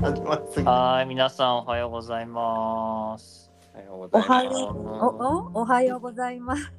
[0.00, 3.50] 始まりすぎはい、皆さんおはようございます。
[4.12, 6.72] おはよううおおおはようございます。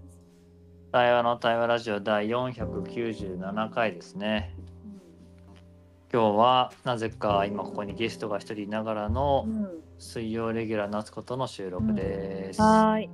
[0.93, 4.55] 対話の対話ラジオ第497回ですね。
[6.13, 9.67] 今日はなぜか今ここにゲストが一人いながらのうん、
[9.97, 12.61] 水曜レギュラー夏子との収録です。
[12.61, 13.09] はーい。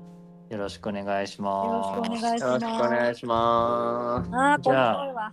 [0.52, 2.10] よろしくお願いしよます。
[2.10, 2.44] ろしくお願いします。
[2.44, 4.30] よろしくお願いします。
[4.32, 5.32] あー、こんじゃあばんは。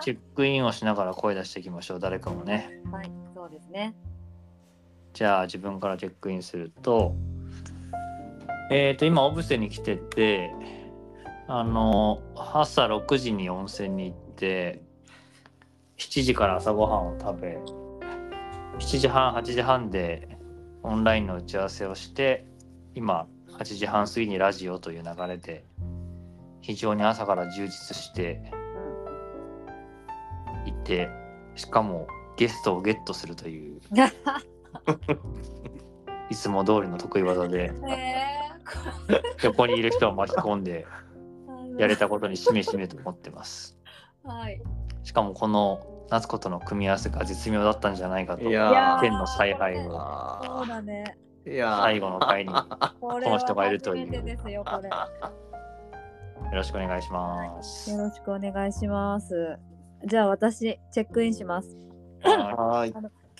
[0.00, 2.00] チェックインをしながら声出していきましょう。
[2.00, 2.70] 誰かもね。
[2.92, 3.10] はい、
[3.44, 3.94] そうですね。
[5.12, 7.14] じゃあ自分からチェックインすると、
[8.70, 10.50] えっ、と今オブセに来てて、
[11.46, 14.80] あの朝6時に温泉に行って、
[15.98, 17.58] 7時から朝ごはんを食べ、
[18.78, 20.38] 7時半8時半で
[20.82, 22.46] オンラインの打ち合わせをして、
[22.94, 23.26] 今
[23.58, 25.66] 8時半過ぎにラジオという流れで
[26.62, 28.40] 非常に朝から充実して
[30.64, 31.10] いて、
[31.56, 33.80] しかもゲストをゲットするという。
[36.30, 38.24] いつも通りの得意技でえ
[39.42, 43.78] 横にいる人を巻き込んでー、やれたことにしめしめと思ってます
[44.24, 44.60] はい。
[45.02, 51.18] しかもこの夏子との組み合わせが絶妙だったんじゃないかと天の采配をそうあだね。
[51.44, 52.64] 最後の回によ
[53.00, 54.90] ここの人がいるというよ、これ。
[56.54, 59.58] ろしくお願いしますよろしくお願いします。
[60.06, 61.76] じゃあ私チェックインします。
[62.24, 62.90] はい。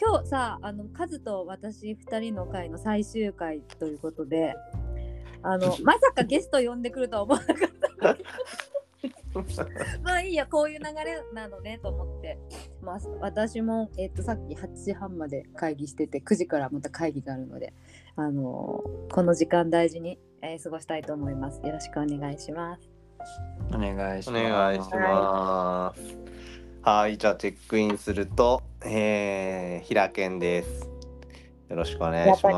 [0.01, 4.57] 今日さあのカズと私2人の会の最終回ということで
[5.43, 7.57] あの まさかゲスト呼んでくるとは思わなかっ
[8.01, 8.17] た。
[10.03, 12.39] まあいいやこういう流れなのねと思って、
[12.81, 17.75] まあ、私も、えっとさっき8時半まで会議してて9時からまた会議があるので
[18.15, 21.61] あのこの時間大事に、えー過ごしたいと思います。
[21.65, 22.89] よろしくお願いします。
[23.75, 24.43] お願いしおます。
[24.51, 26.19] 願いします。
[26.83, 30.91] はい、じゃあチェックインすると、えー、平健です。
[31.71, 32.45] よろしくお願いします。
[32.45, 32.55] やっ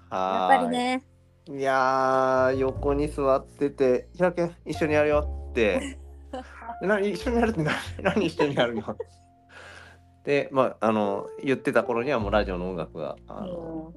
[0.00, 1.02] やっぱりね。
[1.48, 5.98] いやー、横に座ってて、平健一緒にやるよって。
[6.82, 8.82] で何一緒にやるって何 何一緒にやるの？
[10.24, 13.94] で、まあ、あの、言ってた頃にはもうラジオの音楽が、あの、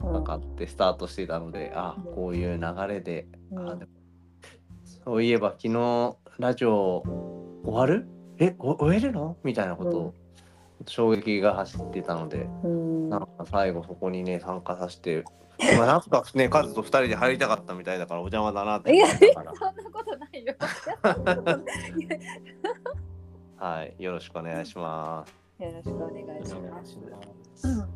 [0.00, 0.12] うん。
[0.14, 2.14] かかってスタートしていたので、あうん。
[2.14, 3.68] こういう流れで、うん。
[3.70, 3.90] あでも
[5.04, 7.02] そういえば昨日ラジオ
[7.64, 8.08] 終わる？
[8.38, 9.36] えお終えるの？
[9.42, 10.14] みたいなことを、
[10.86, 13.08] 衝撃が走ってたのでうん。
[13.08, 15.24] なんか最後そこにね参加させて、
[15.78, 19.56] まあ、なんかね カズと2人で入りたかったみたいだからお邪魔だなっていやそんなこ
[20.04, 20.54] とないよ。
[23.56, 25.34] はいよろしくお願いします。
[25.62, 27.06] よろしくお願いしお願ますいしま
[27.86, 27.95] す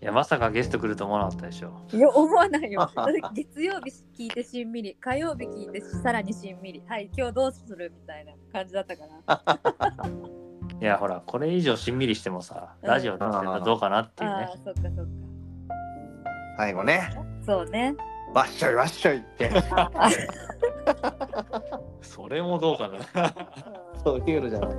[0.00, 2.88] いやまさかゲスト来ると思わなかったでしょいや思わないよ。
[3.34, 10.08] 月曜日聞いてしんみり、火曜日聞いてさらにしんみり、はい、今日どうするみたいな感じだったか ら。
[10.80, 15.02] いやほらこれ以上しんみりしてもさラジオとしどうかなっていうねああ、そっかそっか。
[16.58, 17.10] 最後ね
[17.46, 17.94] そうね。
[18.34, 19.90] わっしょいわっしょいってあ
[22.00, 22.98] それもどうかな
[24.02, 24.70] そういうのじゃない。
[24.70, 24.72] い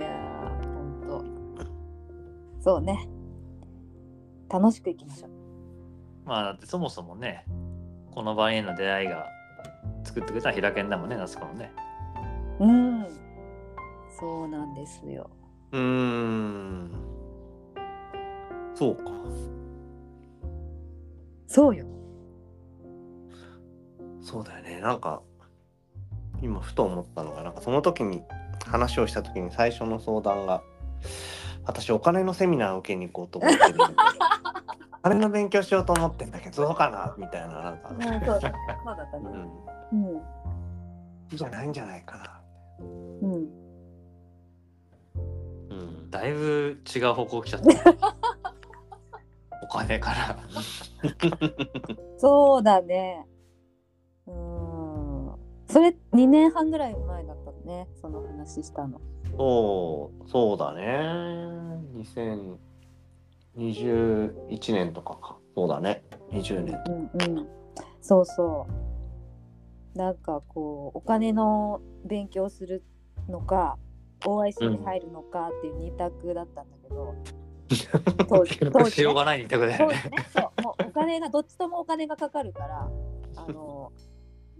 [0.00, 1.24] やー、ほんと。
[2.60, 3.06] そうね。
[4.54, 5.30] 楽しくいきましょう。
[6.24, 7.44] まあだってそもそもね
[8.12, 9.26] この場への出会いが
[10.04, 11.72] 作ってくれたのは平健だもんね夏子のね
[12.60, 13.06] うん。
[14.20, 15.28] そうなんですよ。
[15.72, 16.90] うーん
[18.76, 19.10] そうか。
[21.48, 21.84] そうよ。
[24.20, 25.20] そうだよねなんか
[26.42, 28.22] 今ふと思ったのがなんかその時に
[28.66, 30.62] 話をした時に最初の相談が
[31.66, 33.84] 私お金のセミナーを受けに行こうと思ってるんで
[35.04, 38.24] お金の勉強しようと思ってんだけどどうかなみたいななんか、うん、そうだ。
[38.24, 39.28] そうだったね。
[39.92, 40.22] うん、うん。
[41.36, 42.40] じゃないんじゃないかな。
[43.20, 43.32] うん。
[45.68, 47.68] うん、だいぶ違う方向来ちゃった
[49.62, 50.38] お金から
[52.16, 53.26] そうだね。
[54.26, 55.38] うーん。
[55.68, 59.02] それ2年半ぐらい前だったね、その話したの。
[59.36, 61.74] そうそうだね
[63.56, 65.38] 2021年とかか。
[65.54, 66.04] そうだね。
[66.30, 66.82] 20年。
[66.86, 67.48] うんうん。
[68.00, 68.66] そうそ
[69.94, 69.98] う。
[69.98, 72.82] なんかこう、お金の勉強する
[73.28, 73.78] のか、
[74.22, 77.14] OIC に入るのかっていう二択だったんだけど、
[78.28, 79.96] 当時当時しようがない二択だよね。
[80.32, 82.90] そう、もうお金が、どっちともお金がかかるから、
[83.36, 83.92] あの、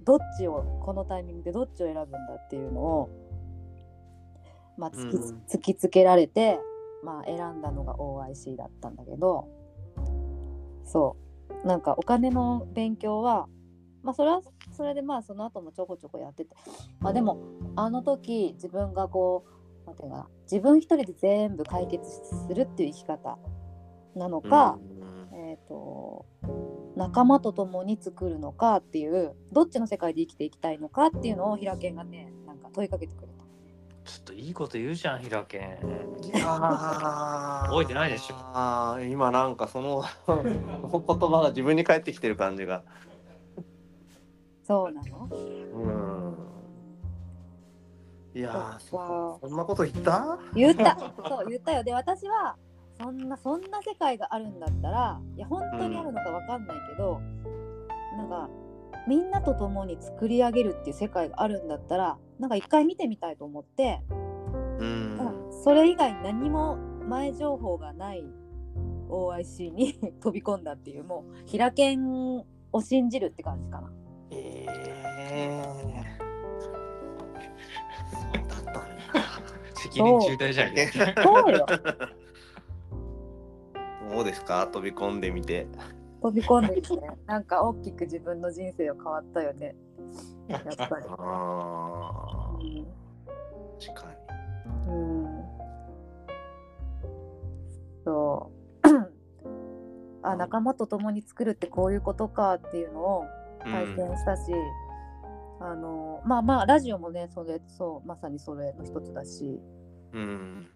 [0.04, 3.10] どっちを、このタイミングでどっちを選ぶんだっていうのを、
[4.76, 5.42] まあ、突き,、うん。
[5.48, 6.60] 突きつけられて、
[7.04, 9.48] まあ、選んだのが OIC だったんだけど、
[10.84, 11.16] そ
[11.62, 13.48] う、なんかお金の勉強は、
[14.02, 14.42] まあ、それは
[14.72, 16.54] それでまあその後もちょこちょこやってて、
[17.00, 17.38] まあ、でも
[17.74, 19.46] あの時自分がこ
[19.84, 22.04] うなんていうかな自分一人で全部解決
[22.46, 23.38] するっていう生き方
[24.14, 24.78] なのか、
[25.32, 26.26] えっ、と
[26.96, 33.33] 仲間と共に作るのかっていうどっちの世界で生きていきたいのかっていうのを平健がねなんか問いかけてくれた。
[34.04, 35.78] ちょっといいこと言うじゃん、ひらけん。
[36.30, 38.34] 覚えてないでしょ。
[38.36, 42.82] あー今なんかその言葉が自分に返ってきてる感じが。
[44.66, 45.28] そうなの？
[45.30, 45.88] う
[48.36, 48.38] ん。
[48.38, 50.38] いやーそそそんなこと言った？
[50.54, 50.98] 言った。
[51.26, 51.82] そう言ったよ。
[51.82, 52.56] で私は
[53.00, 57.20] そんなそんな世界があるんだったらいや本当にあるのかわかんないけど、
[58.18, 58.50] なんか
[59.06, 64.00] みんなと共に作り上げるっていう世界があるんだったらなんか一回見てみたいと思って、
[64.78, 65.18] うん。
[65.62, 66.76] それ以外何も
[67.08, 68.24] 前情報がない
[69.08, 72.10] OIC に 飛び込んだっていうもう平健
[72.72, 73.92] を信じるって感じかな。
[74.30, 76.04] ええ
[78.12, 78.82] そうだったんだ。
[79.74, 80.74] 責任重大じゃん。
[80.74, 80.86] け。
[80.86, 81.66] そうよ。
[84.10, 84.66] どうですか？
[84.66, 85.66] 飛び込んでみて
[86.24, 89.76] 飛び込んできて なんか大きく自分の人生が変わったよね。
[90.48, 91.06] やっぱり。
[91.06, 92.86] あ あうん。
[93.78, 94.08] 確か
[94.88, 95.44] うん。
[98.04, 98.50] そ
[98.84, 98.88] う。
[100.22, 103.24] あ仲間と共に作るってこういうことかっていうのを
[103.66, 104.54] に体験したし、
[105.60, 109.60] あのまあまあラジオもねそれそうまさにそれの一つだし。
[110.14, 110.70] うん。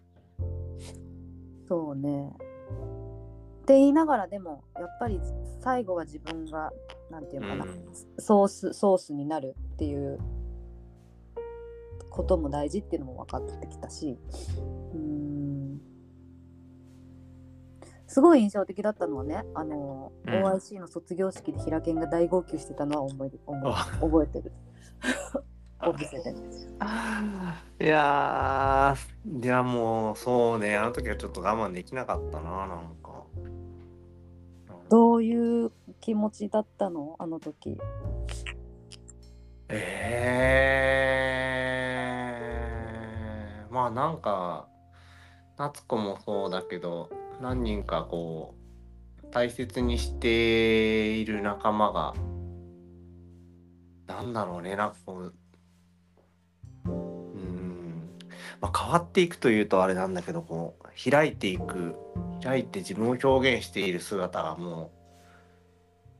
[1.67, 2.33] そうね
[3.69, 5.21] って言いながらでもやっぱり
[5.61, 6.71] 最後は自分が
[7.11, 7.83] なんていうのかな、うん。
[8.17, 10.17] ソースソースになるっていう
[12.09, 14.17] ことも大事っていうのも分かってきたし
[14.93, 15.79] うーん。
[18.07, 20.33] すごい印象的だったのはねあの、うん。
[20.33, 23.85] OIC の卒業式で平健が大号泣してたのは思い思いあ。
[24.01, 24.51] 覚えてる。
[25.81, 26.31] オブセで
[27.81, 32.98] いやーいやもうそうねあの時はちょっと我慢できなかったななんか
[34.89, 35.71] どういう
[36.01, 37.15] 気持ちだったの？
[37.19, 37.77] あの時。
[39.69, 44.67] えー、まあなんか
[45.57, 48.55] 夏子もそうだけど何人かこ
[49.23, 52.15] う大切にしている仲間が
[54.07, 55.35] なんだろうねなんかこう
[56.85, 58.09] うん。
[58.59, 61.95] まあ変わっていくというとあれなんだけどこう開いていく
[62.43, 64.91] 開いて自分を表現している姿がも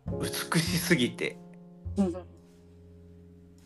[0.08, 1.38] う美しすぎて。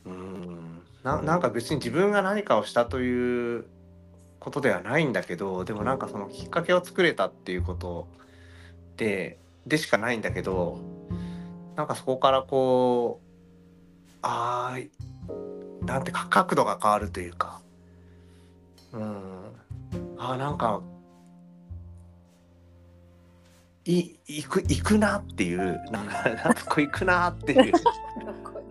[0.05, 0.81] うん。
[1.03, 3.65] ななんか別に自分が何かをしたという
[4.39, 8.07] ことではないんだけどでもなんかそのきっかけを作れたっていうこと
[8.97, 10.79] ででしかないんだけど
[11.75, 17.61] なんかそこからこうあーなんてか角度が変わるというか。
[18.93, 19.43] うん。
[20.17, 20.81] あーなんか
[23.85, 27.73] い行く行くなっていうなんかなんかこう行くなっていう。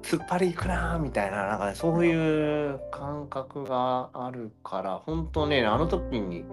[0.03, 6.45] 突っ張りいくなーみたいななんか、ね、そういう感覚があるから本当ねあの時に、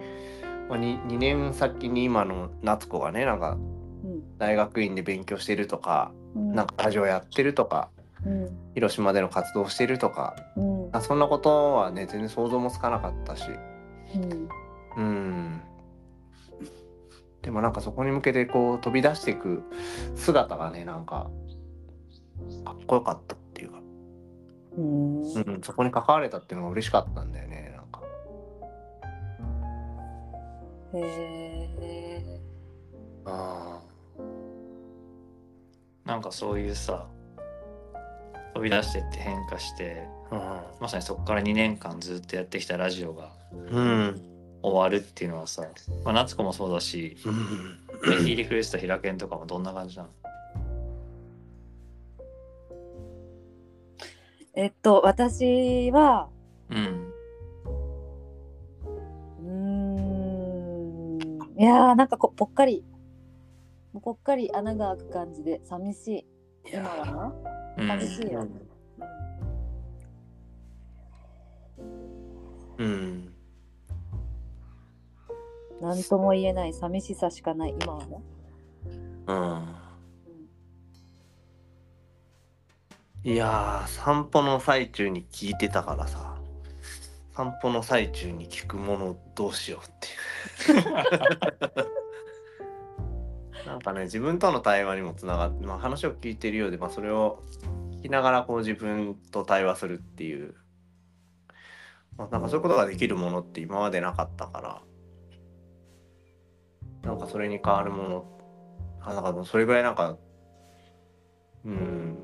[0.70, 3.58] まあ、2, 2年先に今の夏子がねなんか
[4.04, 4.38] うん。
[4.38, 6.54] 大学院で勉強してるとかうん。
[6.54, 7.90] なんかラジオやってるとか
[8.26, 8.50] うん。
[8.76, 10.90] 広島での活動してるとかうん。
[10.92, 13.50] あそんなことはね全然想像もつかなかったし。
[14.16, 14.50] うん。
[14.96, 15.62] うん
[17.42, 19.64] でもなんかそこに向けてこう飛び出していく
[20.16, 21.30] 姿がねなんか
[22.66, 23.80] かっこよかったっていうか。
[24.78, 25.34] うん。
[25.34, 28.02] うん、そこに関われたっていうのが嬉しかったんだよねなんか。
[30.94, 32.40] へえ
[33.26, 33.80] あ
[36.06, 37.06] なんかそういうさ、
[38.56, 44.22] 飛び出してって変化して、あまさにそこから2年間ずっとやってきたラジオがうん
[44.62, 45.68] 終わるっていうのはさ、
[46.04, 47.80] まあ、夏子もそうだし、うん。
[48.24, 50.10] ヒーリーフレスト平健とかもどんな感じなの？
[54.56, 56.30] えっと私は
[56.70, 57.14] うん。
[59.40, 59.50] うー
[61.18, 61.20] ん。
[61.58, 62.84] いやーなんかこぽっかり
[64.02, 66.26] ぽっかり穴が開く感じで寂しい。
[66.74, 67.34] 今はな。
[67.78, 68.42] うん寂しいよ、
[72.78, 72.86] うん。
[72.86, 73.29] なん
[76.10, 78.22] とも言えない寂しさしかない今はね、
[79.28, 79.76] うん。
[83.32, 86.40] いやー散歩の最中に聞いてたからさ。
[87.40, 89.92] 散歩の最中に聞くものどうしようっ
[90.66, 90.84] ていう。
[93.66, 97.42] なんかね自分との対話にもつながって、まあ、話を聞いてるようで、まあ、それを
[97.92, 100.54] 聞きながらこう自分と対話するっていう。
[102.18, 104.82] まあ、なんかそういうことができるものって今までなかったから
[107.04, 108.26] なんかそれに変わるもの。
[109.02, 110.18] あなんかそれぐらいなんか
[111.66, 112.18] うん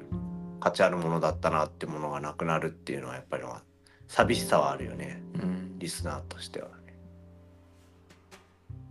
[0.60, 3.64] 価値あるものだったなってものがなくなるっていうのはやっぱりまあ
[4.08, 5.22] 寂しさはあるよね。
[5.36, 5.80] うん。
[5.80, 6.74] リスナーとしてはね。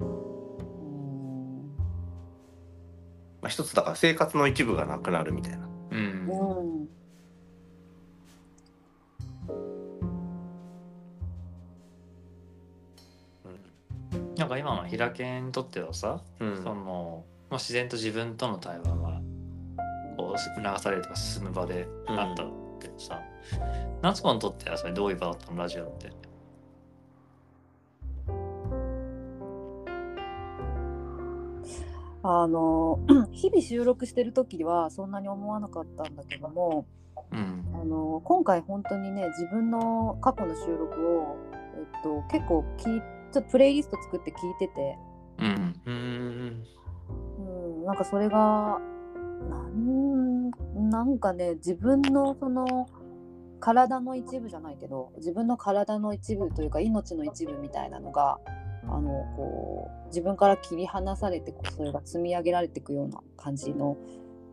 [0.00, 0.35] うん
[3.43, 5.69] まあ、一つだから生活の一部がなくなるみたいな。
[5.91, 5.99] うん。
[5.99, 6.84] うん
[14.45, 16.63] なんか今の平家にとってはさ、うん。
[16.63, 19.21] そのまあ、自然と自分との対話が
[20.19, 22.45] こう促されるとか進む場であった
[22.79, 23.23] けどさ、
[24.03, 25.57] 夏子にとってはそれどういう場だったの？
[25.57, 26.13] ラジオって。
[32.23, 33.01] あの
[33.33, 36.87] 日々収録してる時はそんなに思わなかったんだけども
[37.33, 37.65] うん。
[37.81, 43.03] あの今回本当にね自分の過去の収録を、えっと、結構聞い
[43.35, 44.97] ちょっとプレイリスト作って聞いてて、
[45.38, 45.83] うん。
[45.87, 46.64] うん
[47.38, 48.79] うん、なんかそれが
[49.50, 50.50] なん
[50.88, 52.88] なんかね自分のその
[53.59, 58.38] 体の一部じゃないけど自分の体の一部というか命の一部みたいなのが
[58.85, 63.97] あのこう自分から切り離されてこうそれが積み上げられていくような感じの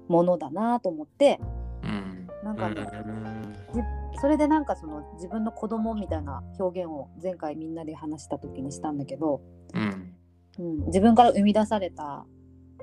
[0.07, 1.39] ものだなと思って。
[1.83, 2.27] うん。
[2.43, 3.40] なんかね、うん
[4.21, 9.41] それでなんかその自分の子供みたいな表現を前回みんなで話した時にしたんだけど、
[9.73, 10.13] うん。
[10.59, 12.27] うん、自分から生み出された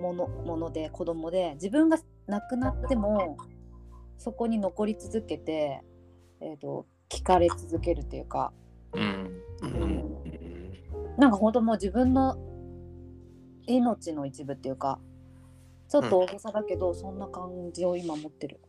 [0.01, 3.37] ものもので子供で自分が亡くなっても
[4.17, 5.85] そこに残り続けて、
[6.41, 8.53] えー、と聞かれ続けるっていうか
[8.95, 9.31] うん。
[9.63, 10.05] うん。
[11.19, 12.37] なんか本当もう自分の
[13.69, 14.99] 命の一部っていうか
[15.89, 18.61] ちょっと大げさだけど、そんな感じを今持ってる。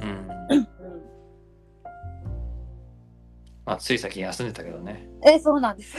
[0.00, 0.56] うん。
[0.56, 1.13] うん
[3.64, 5.08] まあつい最近休んでたけどね。
[5.24, 5.96] えそうなんです。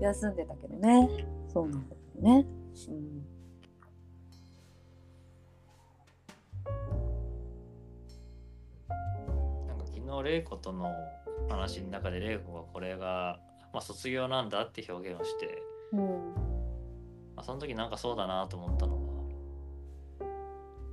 [0.00, 1.08] 休んでたけどね。
[1.48, 2.46] そうなんだよね、
[2.88, 3.26] うん、
[9.66, 10.92] なんか昨日玲子との
[11.48, 13.40] 話の中で玲子がこれが、
[13.72, 16.00] まあ、卒業なんだって表現をして、うん。
[17.34, 19.00] まあ、その時なんかそうだなと思ったのは、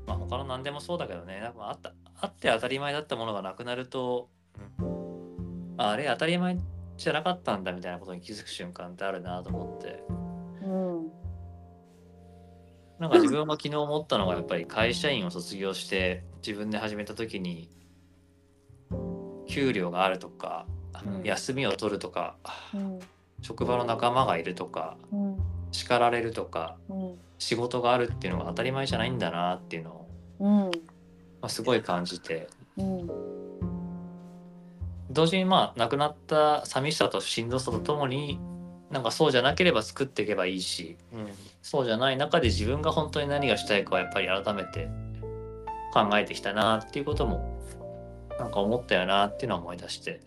[0.08, 1.40] まあ、他の何でもそうだけどね。
[1.42, 4.30] なんかあったあって当たり前だったものがなくなると、
[5.78, 6.58] ああれ当たり前
[6.98, 10.04] じゃなかったんだみたいなことに気づく瞬間ってあるなと思って。
[10.64, 11.12] うん。
[13.00, 17.70] なんか自分が昨日思ったのがやっぱり会社員を卒業して自分で始めた時に
[19.50, 20.66] 給料があるとか、
[21.06, 21.24] うん。
[21.24, 22.38] 休みを取るとか
[22.74, 23.00] うん。
[23.42, 25.38] 職場の仲間がいるとかうん。
[25.72, 27.20] 叱られるとかうん。
[27.38, 30.08] 仕事があるっていうのが当たり前じゃないんだなっていうのを、
[30.40, 30.72] うん
[31.46, 32.48] まあ、すごい感じて。
[32.76, 33.08] うん。
[35.12, 38.40] 同時にまあ亡くなった寂しさとしんどさとともに
[38.90, 40.98] なんかそうじゃなければ作っていけばいいし
[41.62, 44.90] そうじゃない中で自分が本当に何がしたいかをやっぱり改めて
[45.94, 47.58] 考えてきたなっていうことも
[48.40, 50.20] なんか思ったよなっていうのを思い出して、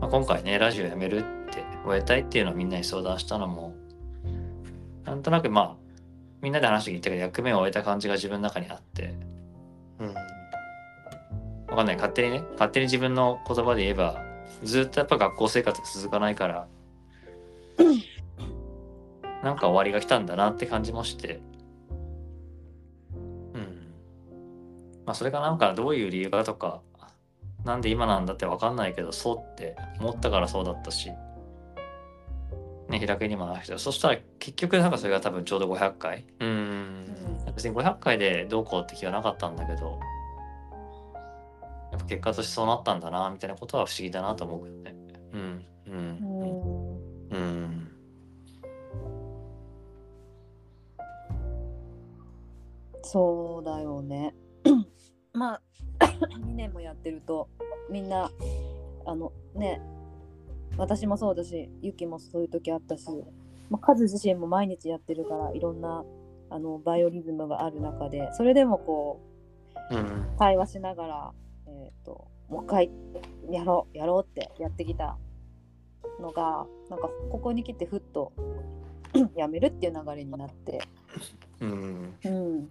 [0.00, 3.74] まあ、今回ねラジオやめるって終えたいっていうのをみんなに相談したのも
[5.04, 5.85] なんとなくまあ
[6.46, 9.12] みんなで話して聞いたけど役目を終えた感じが自分の中にあって。
[9.98, 10.14] うん。
[10.14, 11.96] わかんない。
[11.96, 12.44] 勝手にね。
[12.52, 14.22] 勝手に自分の言葉で言えば
[14.62, 16.68] ずっとやっぱ学校生活が続かないから
[19.42, 21.40] なんか終わりが来たんだなって感じもして。
[23.52, 23.92] うん。
[25.04, 26.80] まあそれがなんかどういう理由かとか
[27.64, 31.10] なんで今なんだってわかんないけどそうって思ったからそうだったし
[32.88, 36.24] ね開けにも話したそしたら結局なんかそれが多分ちょうど500回。
[36.40, 37.06] うん。
[37.54, 39.98] 別に500回でどうこうって気はなかったんだけど。
[41.92, 44.94] やっぱ結果としてそうなったんだなみたいなことは不思議だなと思うけどね。
[45.32, 45.66] うん。
[45.86, 45.98] ううん。
[45.98, 46.98] ん
[47.30, 47.92] うん。
[53.02, 54.34] そうだよね。
[55.32, 55.62] まあ
[56.44, 57.48] 2年もやってると
[57.90, 58.30] みんな
[59.04, 59.80] あのね
[60.78, 63.06] 私もそうだしゆきもそういう時あったし、
[63.70, 66.04] まあ、カズ自身も毎日やってるからいろんな
[66.50, 69.20] あのバイオリズムがある中でそれでもこ
[69.90, 71.32] う会話しながら、
[71.66, 72.90] えー、ともう一回
[73.50, 75.16] やろうやろうってやってきた
[76.20, 78.32] のがなんかここに来てふっと
[79.36, 80.80] やめるっていう流れになって。
[81.60, 82.14] うん。
[82.24, 82.70] うん。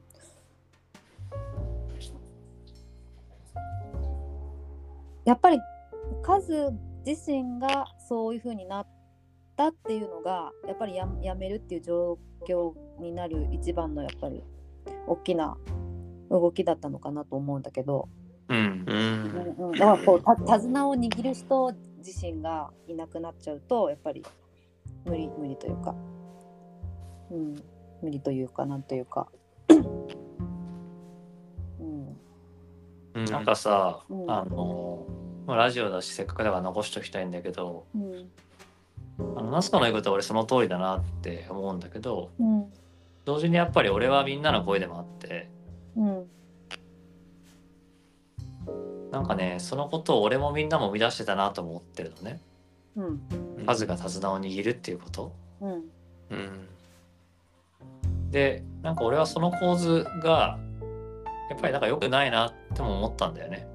[5.25, 5.59] やっぱり
[6.21, 6.71] カズ
[7.05, 8.87] 自身がそういう風になっ
[9.55, 14.43] たっていうのがやっぱりややめるっていう状況になる一番のやっぱり
[15.07, 15.57] 大きな
[16.29, 18.07] 動きだったのかなと思うんだけど、
[18.49, 18.85] うん。
[18.87, 18.93] う。
[18.93, 19.55] ん。
[19.57, 24.23] うんうん、だからこうた手綱を握る人自身がいなくなっちゃうとやっぱり
[25.05, 25.95] 無理無理というか、
[27.31, 27.55] うん、
[28.01, 29.27] 無理というかなんというか、
[29.69, 29.73] う
[31.83, 32.17] ん、
[33.15, 33.25] うん。
[33.25, 34.31] なんかさ、うん。
[34.31, 35.05] あの、
[35.45, 38.29] まあラジオだしせっかくだから残しときたいんだけど、うん
[39.37, 42.65] あの、ナスカの言うことは俺その通りだなって思うんだけど、うん
[43.25, 45.49] 同時にやっぱり俺はみんなの声でもあって、
[45.97, 46.25] うん
[49.11, 52.39] なんかね、そのことを俺もみんなも生み出してたなと思ってるのね。
[52.95, 55.31] うんカズが手綱を握るっていうこと。
[55.61, 56.67] うんうん
[58.29, 60.59] で、なんか俺はその構図が、
[61.49, 63.65] やっぱりなんか良くないなっても思ったんだよね。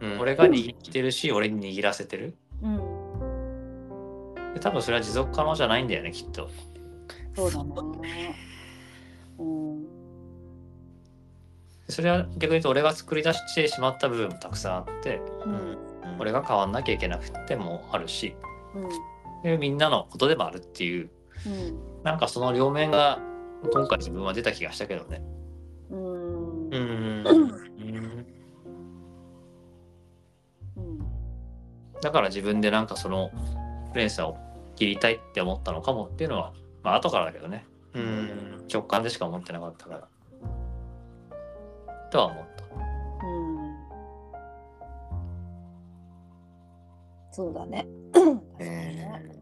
[0.00, 0.12] うん。
[0.12, 2.34] うん俺が握ってるし、俺に握らせてる。
[2.62, 4.54] うん。
[4.54, 6.48] で多分それは持続可能じゃないんだよね、きっと。
[7.34, 7.82] そうだな
[9.38, 9.86] うん。
[11.88, 15.78] それは逆に言うと俺が作り出してしまった部分もたくさんあって、うん。
[16.18, 18.34] 俺が変わんなきゃいけなくてもあるし、
[18.74, 18.88] うん。
[19.42, 21.10] でみんなのことでもあるっていう、
[21.46, 21.78] うん。
[22.02, 23.18] なんかその両面が
[23.72, 25.22] 今回自分は出た気がしたけどね。
[25.90, 27.26] うんうん。
[27.26, 27.45] うん
[32.02, 33.30] だから自分でなんかその
[33.94, 34.36] 連鎖を
[34.76, 40.08] 切りたいって思ったのかもっていうのは、まあ後からだけどね、うん直感でしか思ってなかったから。
[42.10, 42.64] とは思った。
[42.64, 43.76] うん
[47.32, 47.86] そうだね。
[48.58, 49.36] えー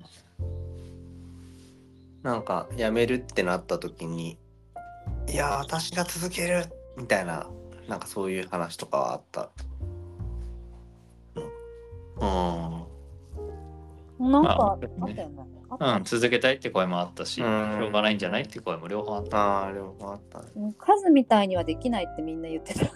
[2.25, 4.39] なんか辞めるってなった時に
[5.29, 6.65] 「いや私が続ける」
[6.97, 7.47] みたいな
[7.87, 9.51] なんかそういう話とかはあった。
[12.21, 12.31] うん。
[14.31, 14.57] なんかあ
[14.99, 15.47] まあったよね。
[15.81, 19.39] うん、続けたいって声もあったし、しうんょうがないんじゃないって声も両方あった。
[19.39, 20.47] ああ両方あったね。
[20.57, 22.87] うん数みたいにはできないってみんな言ってた。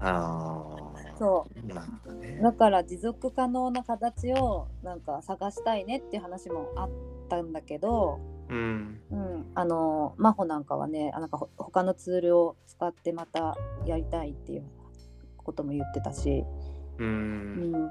[0.00, 0.64] あ
[1.18, 1.74] そあ。
[1.74, 2.42] なんかねう。
[2.42, 6.90] だから持続可能な形をなんか探したいねっていう話もあっ
[7.28, 9.00] たんだけど、うん。
[9.10, 14.64] うん、あの真帆なんかはね、あなんかほ他のツールを使ってまたやりたいっていう
[15.36, 16.44] ことも言ってたし、
[17.04, 17.04] う。
[17.04, 17.72] うん。
[17.86, 17.90] ん、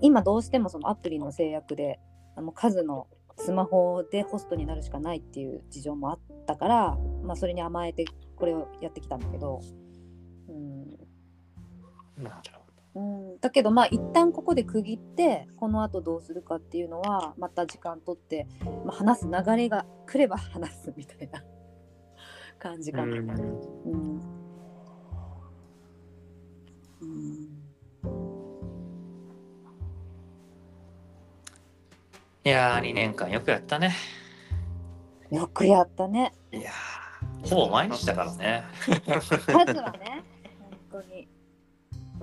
[0.00, 2.00] 今どうしてもそのアプリの制約で
[2.36, 8.04] あの数のスマホでホストになるしかないっていう事情もあったから、まあ、それに甘えて
[8.36, 9.60] これをやってきたんだけど、
[10.48, 10.90] うん。
[12.22, 12.60] なる
[12.94, 13.00] う。
[13.00, 18.46] ん、だけどまあ一旦ここで区切ってこのあとどうするかっていうのはまた時間とって、
[18.84, 21.42] まあ、話す流れが来れば話すみたいな。
[22.60, 23.16] 感じかな。
[23.16, 24.20] うん。
[27.00, 27.39] うん
[32.42, 33.94] いやー、2年間よくやったね。
[35.30, 36.32] よくやったね。
[36.52, 36.70] いや
[37.44, 38.64] ほぼ毎日だからね。
[38.86, 40.24] 数はね、
[40.90, 41.28] 本当に。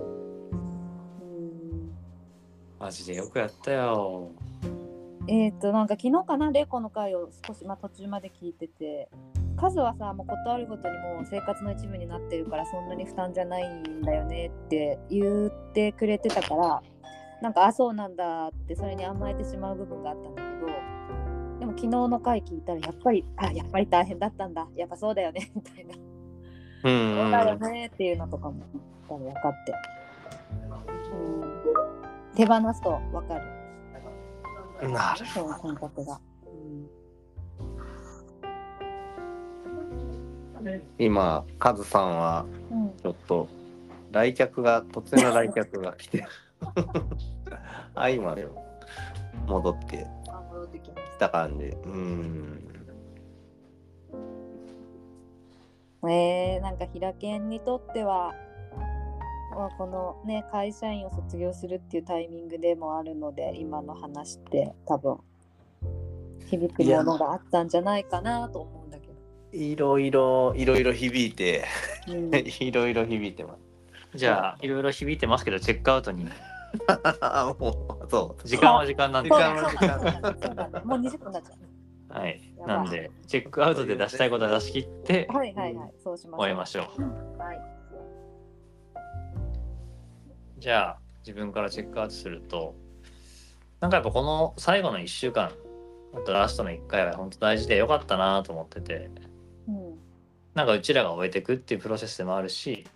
[0.00, 0.38] うん
[2.80, 4.30] マジでよくやったよ。
[5.28, 9.08] えっ、と、なんか昨日かな、レイコの回を少し、まあ、途中まで聞いてて、
[9.56, 16.82] 数はさ、もうことあるごとにもう生活の一部になってるから、そんなに負担じゃないんだよねって言ってくれてたから、
[17.42, 20.66] なんか、あ、そうなんだって、それに甘えてしまう部分があったんだけど、
[21.60, 25.94] でも昨日の回聞いたら、やっぱり、あ、やっぱり大変だったんだ、やっぱそうだよね、みたいな。
[25.94, 27.16] うん。
[27.22, 28.64] そうだよねっていうのとかも
[29.08, 29.74] 多分分かって、
[31.12, 31.14] う
[32.32, 33.58] ん、手放すと分かる。
[34.90, 36.20] なるその感覚が、
[40.98, 42.82] 今カズさんはうん。
[42.82, 43.48] うん、ちょっと
[44.12, 46.47] 来客が突然の来客が来てあ今で
[49.46, 50.06] 戻って。
[50.28, 52.64] あ戻ってきた感じうん。
[56.00, 58.34] すえー、なんか平健にとっては
[59.50, 65.18] まあこのね会社員を卒業するっていうタイミングでもあるので今の話って多分
[66.48, 69.14] 響くものがあったんじゃないかなと思うんだけど、
[69.52, 71.64] いろいろいろいろ響いて。
[72.06, 74.18] うん、 いろいろ響いてます。
[74.18, 76.26] じゃあ、いろいろ響いてますけど、チェックアウトに。
[77.20, 79.30] あもうそう時間は時間なんで。
[79.30, 81.78] 時間はだそうだそうだそうだねもう20分になっちゃう
[82.08, 82.40] はい。
[82.66, 86.40] なんで、チェックアウトで出したいことは出し切って、はいはいはいそうしましょう。
[86.40, 87.38] 終えましょう。
[87.38, 87.60] はい。
[90.58, 92.74] じゃあ、自分からチェックアウトすると、
[93.80, 95.52] なんかやっぱこの最後の1週間、
[96.14, 99.10] あとラストの1回は本当大事でよかったなと思ってて、
[99.68, 99.98] うん。
[100.54, 102.86] なんかうちらが終えていくっていうプロセスでもあるし、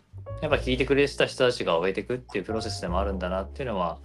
[0.40, 3.98] やっぱ聞いてくれてた人たちが終えていくっていうプロセスでもあるんだなっていうのは、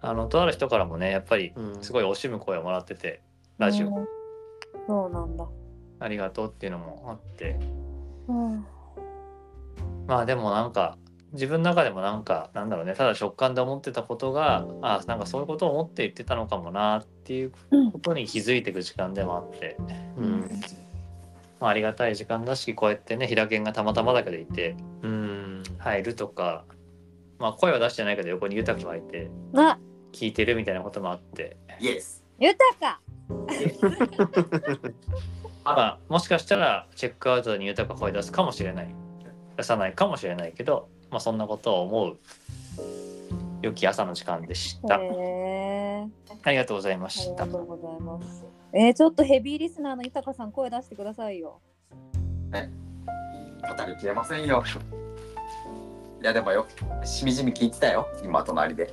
[0.00, 1.82] あの、とある人からもね、やっぱりうん。
[1.82, 3.22] すごい惜しむ声をもらってて、
[3.58, 4.06] ラジオ、うん。
[4.86, 5.48] そうなんだ。
[6.00, 7.58] ありがとうっていうのもあって、
[8.28, 8.66] うん。
[10.06, 10.96] まあでもなんか、
[11.32, 17.52] 自分の中でもなんかなんだろうねただ直感で思ってたことがあなんかそういうことを思って言ってたのかもなっていう
[17.92, 19.76] ことに気づいていく時間でもあって、
[20.16, 20.48] うん。
[21.60, 24.74] まあ、ありがたい時間だしこうやってね平健がたまたまだけどいて。
[25.02, 25.27] うん
[25.78, 26.64] 入るとか、
[27.38, 29.78] まあ、声は出してないけど横に豊がいてあ
[30.12, 32.24] 聞いてるみたいなこともあって、イエス。
[32.38, 33.00] 豊か
[35.64, 38.94] まあ、もしかしたらチェックアウトに豊が声出すかもしれない
[39.56, 42.16] 出さないかもしれないけど、まあ、そんなことを思う
[43.60, 44.94] 良き朝の時間でした。
[44.94, 44.98] あ
[46.50, 47.52] りがとうございまありしたが。
[47.52, 51.60] とうございますえー、ちょっとヘビーリスナーの豊さん声出してくださいよ
[52.52, 52.60] 語
[53.86, 54.62] りきれませんよ。
[56.20, 56.66] いやでもよ、
[57.04, 58.08] しみじみ聞いてたよ。
[58.24, 58.92] 今隣で。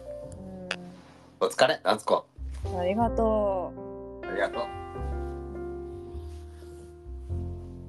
[1.39, 2.25] お疲れ、夏子。
[2.65, 3.73] うんありがと
[4.23, 4.85] ありがとう。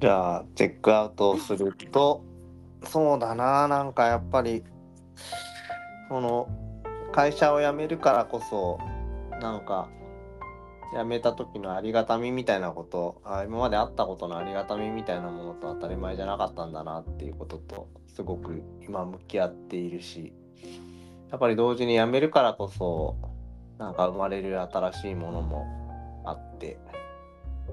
[0.01, 2.23] じゃあチェックアウトをすると
[2.85, 4.63] そうだななんかやっぱり
[6.09, 6.49] その
[7.13, 8.79] 会社を辞めるからこそ
[9.41, 9.89] なんか
[10.95, 20.33] 辞めた時のありがたみみたいなことあ今まであったことのありがたみみたいなものと当たり前じゃなかったんだなっていうこととすごく今向き合っているし
[21.31, 23.17] やっぱり同時に辞めるからこそ
[23.79, 26.79] なんか生まれる新しいものもあって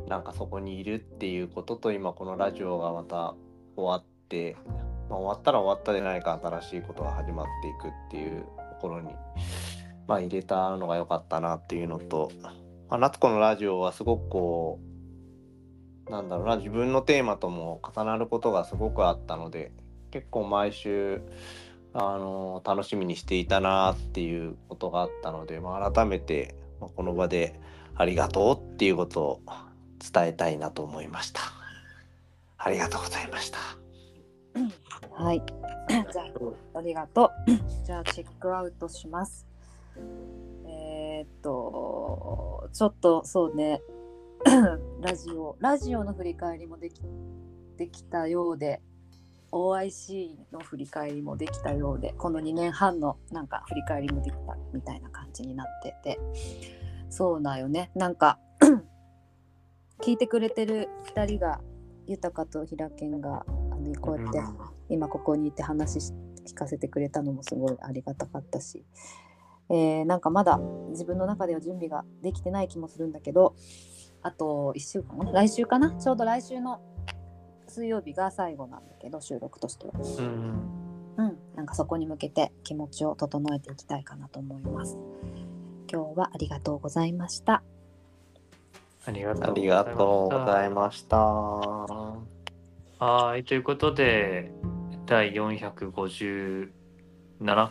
[0.07, 3.35] なんかそこにいるっていうことと今このラジオがまた
[3.75, 4.57] 終わって、
[5.09, 8.47] まあ、終わったら終わったで何か新しいことが始まっていくっていうと
[8.81, 9.11] ころに、
[10.07, 12.31] まあ、入れたのが良かったなっていうのと、
[12.93, 14.79] まあ、夏子のラジオはすごくこ
[16.07, 19.71] うなんだろうな自分のテーマとも重なることがすごくあったので
[20.11, 21.23] 結構毎週
[21.95, 27.59] あの楽しみにしていたなっていうことがあったので、まあ、改めて、まあ、この場で
[27.95, 29.41] ありがとうっていうことを
[30.13, 31.41] 伝えたいなと思いました。
[32.59, 33.57] ありがとうございました。
[35.17, 35.41] うはい
[35.89, 39.47] じゃあありがとうじゃあチェックアウトします
[41.23, 43.81] えー、っとちょっとそうね
[45.01, 47.01] ラジオラジオの振り返りもでき
[47.77, 48.81] できたようで
[49.51, 56.19] OIC の振り返りもできたようでこの2年半のなんか振り返りもできたみたいな感じになってて
[57.09, 57.91] そうだよね。
[57.93, 58.39] なんか
[60.01, 61.61] 聞いてくれてる2人が
[62.07, 64.39] 豊と平健があのこうやって
[64.89, 66.11] 今ここにいて話し
[66.43, 68.83] 聞かせてくれたのもすごいありがたかったし、
[69.69, 73.55] えーなんかまだ自分の中では準備ができてない気もするんだけど
[74.21, 75.31] あと1週間かな？
[75.31, 75.91] 来週かな？
[75.91, 76.81] ちょうど来週の
[77.67, 79.93] 水曜日が最後なんだけど収録としては。
[79.95, 80.79] うん
[81.15, 84.97] うん、なんかそこに向けて気持ちを整えていきたいかなと思います。
[85.91, 87.61] 今日はありがとうございました。
[89.05, 89.95] ありがとうありがとう
[90.31, 90.73] ございす。
[90.73, 91.17] ました。
[91.17, 92.23] は
[93.37, 94.51] い、ということで、
[95.05, 96.71] 第457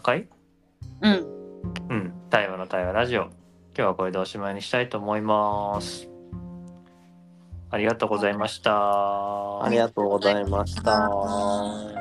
[0.02, 0.28] 回？
[1.00, 1.41] うん、
[1.88, 3.22] うん、対話の対話ラジオ。
[3.22, 3.32] 今
[3.74, 6.08] 日はこれでおしまいにしたいと思います。
[7.70, 9.64] ありがとうございました。
[9.64, 11.91] ありがとうございました。